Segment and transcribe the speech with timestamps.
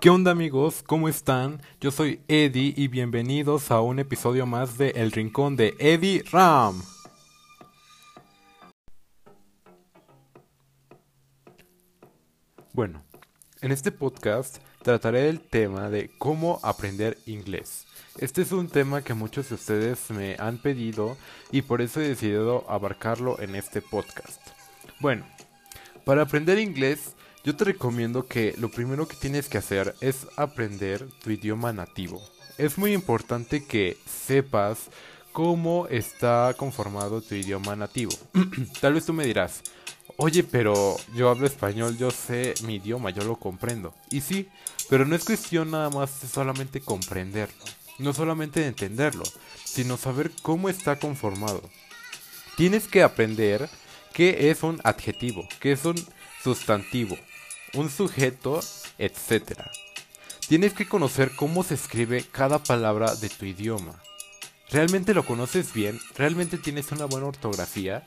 [0.00, 0.82] ¿Qué onda amigos?
[0.86, 1.60] ¿Cómo están?
[1.78, 6.82] Yo soy Eddie y bienvenidos a un episodio más de El Rincón de Eddie Ram.
[12.72, 13.04] Bueno,
[13.60, 17.86] en este podcast trataré el tema de cómo aprender inglés.
[18.16, 21.18] Este es un tema que muchos de ustedes me han pedido
[21.52, 24.40] y por eso he decidido abarcarlo en este podcast.
[24.98, 25.26] Bueno,
[26.06, 31.08] para aprender inglés yo te recomiendo que lo primero que tienes que hacer es aprender
[31.22, 32.22] tu idioma nativo.
[32.58, 34.90] Es muy importante que sepas
[35.32, 38.12] cómo está conformado tu idioma nativo.
[38.80, 39.62] Tal vez tú me dirás,
[40.16, 43.94] oye, pero yo hablo español, yo sé mi idioma, yo lo comprendo.
[44.10, 44.48] Y sí,
[44.90, 47.64] pero no es cuestión nada más de solamente comprenderlo,
[47.98, 49.24] no solamente de entenderlo,
[49.64, 51.62] sino saber cómo está conformado.
[52.56, 53.70] Tienes que aprender
[54.12, 55.96] qué es un adjetivo, qué es un
[56.42, 57.16] sustantivo,
[57.74, 58.60] un sujeto,
[58.98, 59.60] etc.
[60.48, 64.02] Tienes que conocer cómo se escribe cada palabra de tu idioma.
[64.70, 66.00] ¿Realmente lo conoces bien?
[66.16, 68.06] ¿Realmente tienes una buena ortografía?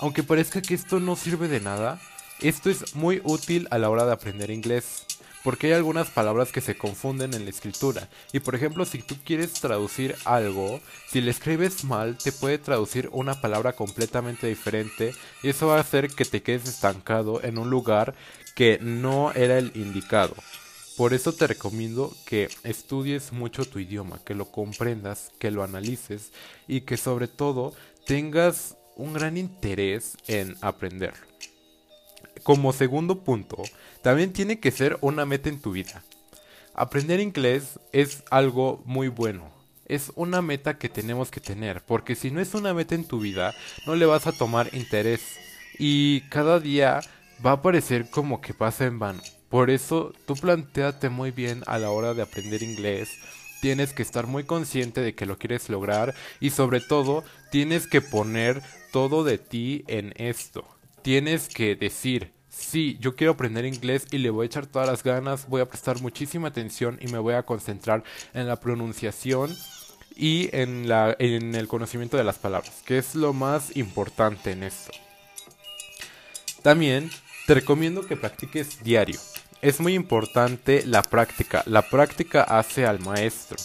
[0.00, 2.00] Aunque parezca que esto no sirve de nada,
[2.40, 5.04] esto es muy útil a la hora de aprender inglés,
[5.42, 8.08] porque hay algunas palabras que se confunden en la escritura.
[8.32, 13.08] Y por ejemplo, si tú quieres traducir algo, si le escribes mal, te puede traducir
[13.12, 17.70] una palabra completamente diferente y eso va a hacer que te quedes estancado en un
[17.70, 18.14] lugar
[18.54, 20.34] que no era el indicado.
[20.96, 26.32] Por eso te recomiendo que estudies mucho tu idioma, que lo comprendas, que lo analices
[26.68, 27.72] y que sobre todo
[28.04, 31.26] tengas un gran interés en aprenderlo.
[32.42, 33.62] Como segundo punto,
[34.02, 36.02] también tiene que ser una meta en tu vida.
[36.74, 39.50] Aprender inglés es algo muy bueno.
[39.86, 43.18] Es una meta que tenemos que tener, porque si no es una meta en tu
[43.18, 43.54] vida,
[43.86, 45.20] no le vas a tomar interés.
[45.78, 47.00] Y cada día
[47.44, 49.22] va a parecer como que pasa en vano.
[49.48, 53.10] Por eso tú planteate muy bien a la hora de aprender inglés.
[53.60, 58.00] Tienes que estar muy consciente de que lo quieres lograr y sobre todo tienes que
[58.00, 60.64] poner todo de ti en esto.
[61.02, 65.02] Tienes que decir, sí, yo quiero aprender inglés y le voy a echar todas las
[65.02, 69.56] ganas, voy a prestar muchísima atención y me voy a concentrar en la pronunciación
[70.14, 74.62] y en, la, en el conocimiento de las palabras, que es lo más importante en
[74.62, 74.92] esto.
[76.62, 77.10] También
[77.46, 79.18] te recomiendo que practiques diario.
[79.62, 81.62] Es muy importante la práctica.
[81.66, 83.56] La práctica hace al maestro.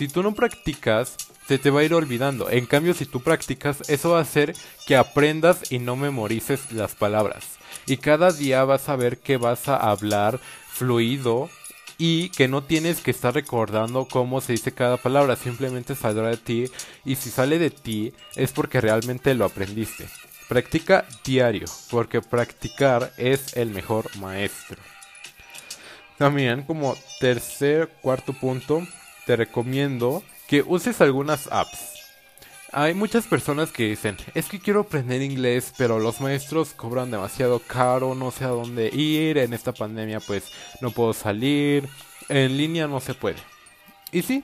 [0.00, 1.14] Si tú no practicas,
[1.46, 2.48] se te va a ir olvidando.
[2.48, 4.54] En cambio, si tú practicas, eso va a hacer
[4.86, 7.58] que aprendas y no memorices las palabras.
[7.86, 10.40] Y cada día vas a ver que vas a hablar
[10.70, 11.50] fluido
[11.98, 16.38] y que no tienes que estar recordando cómo se dice cada palabra, simplemente saldrá de
[16.38, 16.70] ti
[17.04, 20.08] y si sale de ti es porque realmente lo aprendiste.
[20.48, 24.78] Practica diario, porque practicar es el mejor maestro.
[26.16, 28.86] También como tercer, cuarto punto,
[29.30, 31.78] te recomiendo que uses algunas apps.
[32.72, 37.60] Hay muchas personas que dicen, es que quiero aprender inglés, pero los maestros cobran demasiado
[37.60, 41.88] caro, no sé a dónde ir, en esta pandemia pues no puedo salir,
[42.28, 43.36] en línea no se puede.
[44.10, 44.42] Y sí,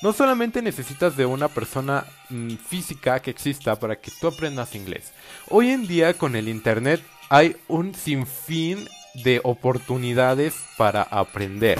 [0.00, 5.12] no solamente necesitas de una persona mm, física que exista para que tú aprendas inglés.
[5.50, 8.88] Hoy en día con el Internet hay un sinfín
[9.22, 11.78] de oportunidades para aprender.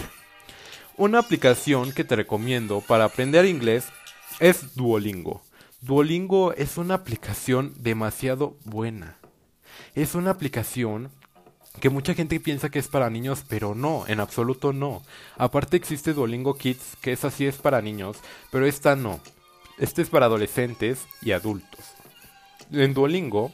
[0.96, 3.86] Una aplicación que te recomiendo para aprender inglés
[4.38, 5.42] es Duolingo.
[5.80, 9.18] Duolingo es una aplicación demasiado buena.
[9.96, 11.10] Es una aplicación
[11.80, 15.02] que mucha gente piensa que es para niños, pero no, en absoluto no.
[15.36, 18.18] Aparte existe Duolingo Kids, que es así es para niños,
[18.52, 19.18] pero esta no.
[19.78, 21.80] Este es para adolescentes y adultos.
[22.70, 23.50] En Duolingo,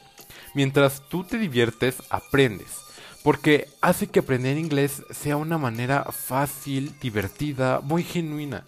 [0.53, 2.81] mientras tú te diviertes, aprendes.
[3.23, 8.65] Porque hace que aprender inglés sea una manera fácil, divertida, muy genuina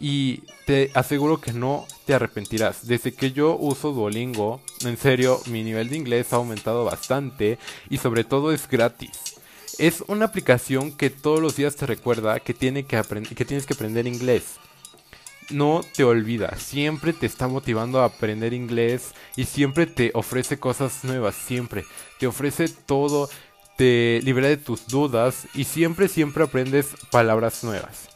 [0.00, 2.86] y te aseguro que no te arrepentirás.
[2.86, 7.58] Desde que yo uso Duolingo, en serio, mi nivel de inglés ha aumentado bastante
[7.90, 9.36] y sobre todo es gratis.
[9.78, 13.00] Es una aplicación que todos los días te recuerda que, tiene que,
[13.36, 14.56] que tienes que aprender inglés.
[15.50, 21.04] No te olvida, siempre te está motivando a aprender inglés y siempre te ofrece cosas
[21.04, 21.84] nuevas, siempre.
[22.18, 23.28] Te ofrece todo,
[23.80, 28.10] te libera de tus dudas y siempre, siempre aprendes palabras nuevas.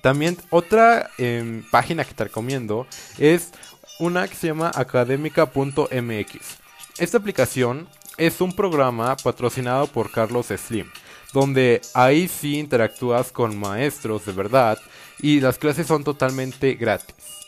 [0.00, 2.86] También otra em, página que te recomiendo
[3.18, 3.50] es
[3.98, 6.36] una que se llama académica.mx.
[6.96, 7.86] Esta aplicación
[8.16, 10.90] es un programa patrocinado por Carlos Slim,
[11.34, 14.78] donde ahí sí interactúas con maestros de verdad
[15.20, 17.42] y las clases son totalmente gratis.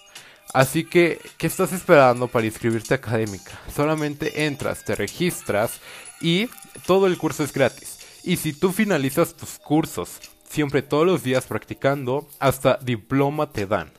[0.52, 3.58] Así que, ¿qué estás esperando para inscribirte a Académica?
[3.74, 5.80] Solamente entras, te registras
[6.20, 6.48] y
[6.86, 7.98] todo el curso es gratis.
[8.22, 13.90] Y si tú finalizas tus cursos siempre todos los días practicando, hasta diploma te dan.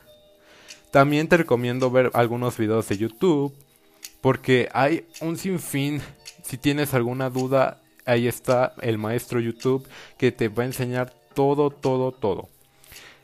[0.92, 3.54] También te recomiendo ver algunos videos de YouTube,
[4.22, 6.01] porque hay un sinfín,
[6.44, 9.86] si tienes alguna duda, ahí está el maestro YouTube
[10.18, 12.48] que te va a enseñar todo, todo, todo.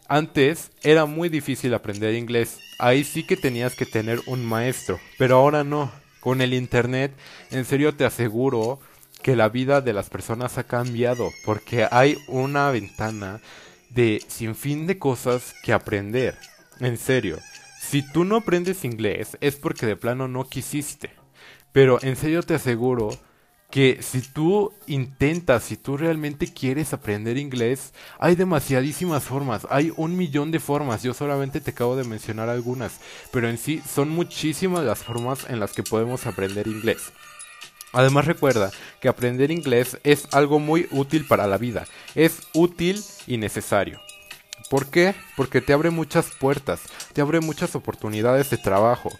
[0.09, 5.38] Antes era muy difícil aprender inglés, ahí sí que tenías que tener un maestro, pero
[5.38, 5.89] ahora no.
[6.19, 7.13] Con el Internet,
[7.50, 8.80] en serio te aseguro
[9.21, 13.39] que la vida de las personas ha cambiado, porque hay una ventana
[13.89, 16.38] de sin fin de cosas que aprender.
[16.79, 17.38] En serio,
[17.79, 21.12] si tú no aprendes inglés es porque de plano no quisiste.
[21.71, 23.09] Pero en serio te aseguro
[23.69, 30.17] que si tú intentas, si tú realmente quieres aprender inglés, hay demasiadísimas formas, hay un
[30.17, 33.00] millón de formas, yo solamente te acabo de mencionar algunas,
[33.31, 37.13] pero en sí son muchísimas las formas en las que podemos aprender inglés.
[37.93, 41.85] Además recuerda que aprender inglés es algo muy útil para la vida,
[42.15, 43.99] es útil y necesario.
[44.69, 45.15] ¿Por qué?
[45.35, 46.81] Porque te abre muchas puertas,
[47.13, 49.11] te abre muchas oportunidades de trabajo.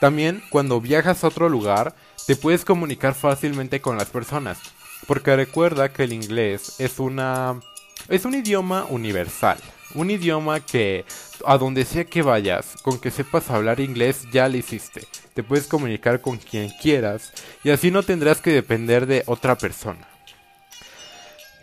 [0.00, 1.94] También cuando viajas a otro lugar,
[2.26, 4.58] te puedes comunicar fácilmente con las personas,
[5.06, 7.60] porque recuerda que el inglés es una
[8.08, 9.58] es un idioma universal,
[9.94, 11.04] un idioma que
[11.46, 15.06] a donde sea que vayas, con que sepas hablar inglés ya lo hiciste.
[15.34, 17.32] Te puedes comunicar con quien quieras
[17.64, 20.06] y así no tendrás que depender de otra persona.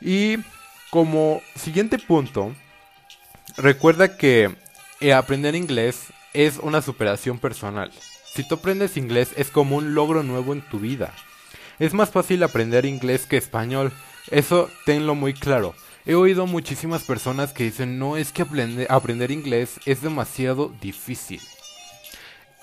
[0.02, 0.38] Y
[0.90, 2.56] como siguiente punto,
[3.58, 4.56] recuerda que
[5.02, 7.92] eh, aprender inglés es una superación personal.
[8.34, 11.14] Si tú aprendes inglés es como un logro nuevo en tu vida.
[11.80, 13.92] Es más fácil aprender inglés que español,
[14.32, 15.76] eso tenlo muy claro.
[16.06, 18.42] He oído muchísimas personas que dicen, no es que
[18.90, 21.42] aprender, inglés es demasiado difícil.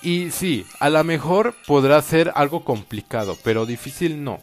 [0.07, 4.39] Y sí, a lo mejor podrá ser algo complicado, pero difícil no.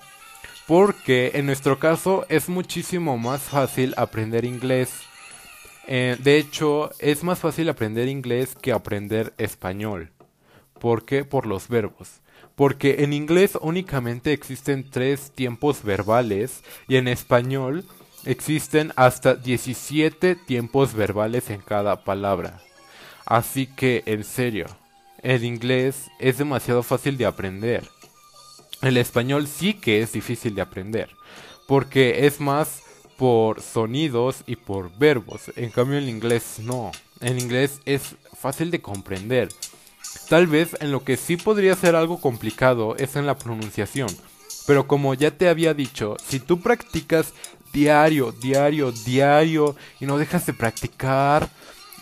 [0.67, 4.91] Porque en nuestro caso es muchísimo más fácil aprender inglés.
[5.87, 10.11] Eh, de hecho, es más fácil aprender inglés que aprender español.
[10.81, 11.23] ¿Por qué?
[11.23, 12.19] Por los verbos.
[12.55, 17.85] Porque en inglés únicamente existen tres tiempos verbales y en español
[18.25, 22.59] existen hasta 17 tiempos verbales en cada palabra.
[23.25, 24.67] Así que, en serio,
[25.23, 27.89] el inglés es demasiado fácil de aprender.
[28.81, 31.09] El español sí que es difícil de aprender,
[31.67, 32.83] porque es más
[33.17, 35.43] por sonidos y por verbos.
[35.55, 36.91] En cambio, el inglés no.
[37.21, 39.47] En inglés es fácil de comprender.
[40.27, 44.09] Tal vez en lo que sí podría ser algo complicado es en la pronunciación.
[44.67, 47.33] Pero como ya te había dicho, si tú practicas
[47.71, 51.49] diario, diario, diario y no dejas de practicar,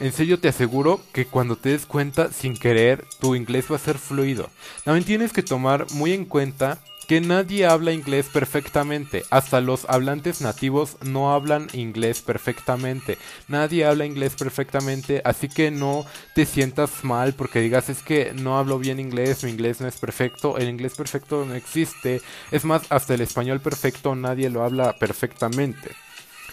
[0.01, 3.79] en serio te aseguro que cuando te des cuenta sin querer, tu inglés va a
[3.79, 4.49] ser fluido.
[4.83, 9.23] También tienes que tomar muy en cuenta que nadie habla inglés perfectamente.
[9.29, 13.19] Hasta los hablantes nativos no hablan inglés perfectamente.
[13.47, 18.57] Nadie habla inglés perfectamente, así que no te sientas mal porque digas es que no
[18.57, 20.57] hablo bien inglés, mi inglés no es perfecto.
[20.57, 22.21] El inglés perfecto no existe.
[22.49, 25.91] Es más, hasta el español perfecto nadie lo habla perfectamente.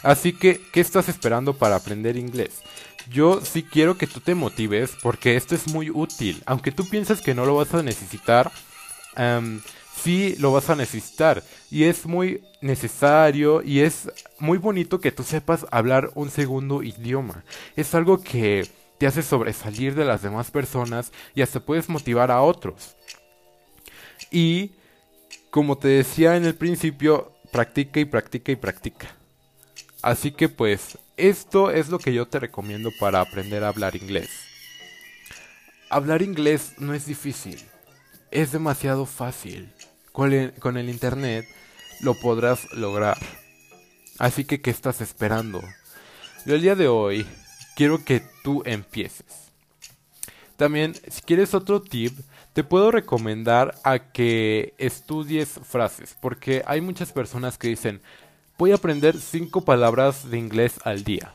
[0.02, 2.62] Así que, ¿qué estás esperando para aprender inglés?
[3.10, 6.42] Yo sí quiero que tú te motives porque esto es muy útil.
[6.46, 8.50] Aunque tú pienses que no lo vas a necesitar,
[9.96, 11.42] sí lo vas a necesitar.
[11.70, 17.44] Y es muy necesario y es muy bonito que tú sepas hablar un segundo idioma.
[17.76, 22.42] Es algo que te hace sobresalir de las demás personas y hasta puedes motivar a
[22.42, 22.96] otros.
[24.30, 24.72] Y
[25.50, 29.08] como te decía en el principio, practica y practica y practica.
[30.02, 34.30] Así que pues, esto es lo que yo te recomiendo para aprender a hablar inglés.
[35.90, 37.62] Hablar inglés no es difícil,
[38.30, 39.72] es demasiado fácil
[40.12, 41.46] con el, internet
[42.00, 43.16] lo podrás lograr.
[44.18, 45.62] Así que, ¿qué estás esperando?
[46.44, 47.26] Yo el día de hoy
[47.76, 49.52] quiero que tú empieces.
[50.56, 52.18] También, si quieres otro tip,
[52.52, 58.00] te puedo recomendar a que estudies frases, porque hay muchas personas que dicen,
[58.58, 61.32] voy a aprender 5 palabras de inglés al día.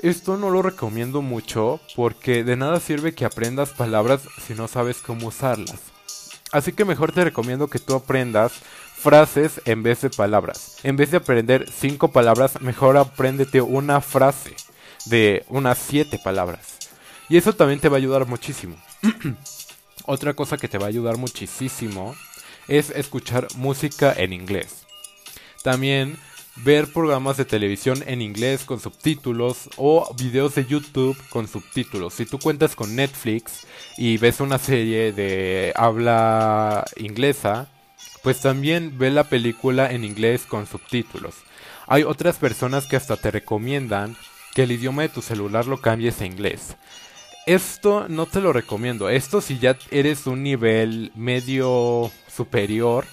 [0.00, 4.98] Esto no lo recomiendo mucho porque de nada sirve que aprendas palabras si no sabes
[4.98, 5.78] cómo usarlas.
[6.50, 8.52] Así que mejor te recomiendo que tú aprendas
[8.96, 10.78] frases en vez de palabras.
[10.82, 14.56] En vez de aprender cinco palabras, mejor apréndete una frase
[15.06, 16.78] de unas siete palabras.
[17.28, 18.76] Y eso también te va a ayudar muchísimo.
[20.06, 22.16] Otra cosa que te va a ayudar muchísimo
[22.66, 24.89] es escuchar música en inglés.
[25.62, 26.16] También
[26.56, 32.14] ver programas de televisión en inglés con subtítulos o videos de YouTube con subtítulos.
[32.14, 37.68] Si tú cuentas con Netflix y ves una serie de habla inglesa,
[38.22, 41.36] pues también ve la película en inglés con subtítulos.
[41.86, 44.16] Hay otras personas que hasta te recomiendan
[44.54, 46.76] que el idioma de tu celular lo cambies a inglés.
[47.46, 49.08] Esto no te lo recomiendo.
[49.08, 53.06] Esto si ya eres un nivel medio superior,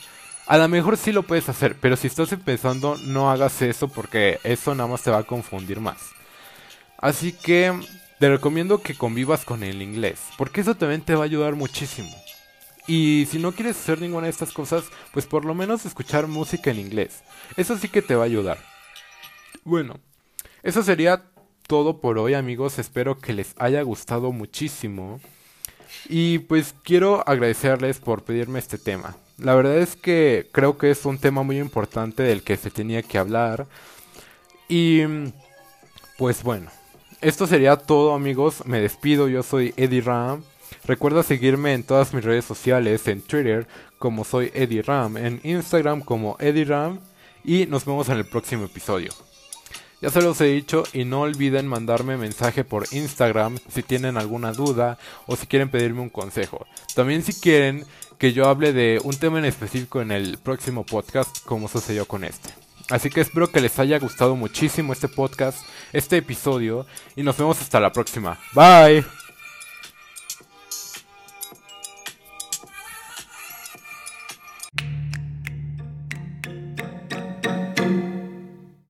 [0.48, 4.40] a lo mejor sí lo puedes hacer, pero si estás empezando no hagas eso porque
[4.44, 5.98] eso nada más te va a confundir más.
[6.98, 7.78] Así que
[8.20, 12.16] te recomiendo que convivas con el inglés, porque eso también te va a ayudar muchísimo.
[12.88, 16.72] Y si no quieres hacer ninguna de estas cosas, pues por lo menos escuchar música
[16.72, 17.22] en inglés.
[17.58, 18.58] Eso sí que te va a ayudar.
[19.66, 20.00] Bueno,
[20.64, 21.26] eso sería
[21.68, 25.20] todo por hoy amigos, espero que les haya gustado muchísimo.
[26.08, 29.18] Y pues quiero agradecerles por pedirme este tema.
[29.38, 33.04] La verdad es que creo que es un tema muy importante del que se tenía
[33.04, 33.68] que hablar.
[34.68, 35.02] Y
[36.18, 36.72] pues bueno,
[37.22, 40.44] esto sería todo amigos, me despido, yo soy Eddie Ram.
[40.86, 43.68] Recuerda seguirme en todas mis redes sociales, en Twitter
[44.00, 47.00] como soy Eddie Ram, en Instagram como Eddie Ram
[47.44, 49.12] y nos vemos en el próximo episodio.
[50.00, 54.52] Ya se los he dicho y no olviden mandarme mensaje por Instagram si tienen alguna
[54.52, 56.68] duda o si quieren pedirme un consejo.
[56.94, 57.84] También si quieren
[58.18, 62.24] que yo hable de un tema en específico en el próximo podcast como sucedió con
[62.24, 62.50] este.
[62.90, 65.60] Así que espero que les haya gustado muchísimo este podcast,
[65.92, 68.40] este episodio y nos vemos hasta la próxima.
[68.54, 69.17] Bye.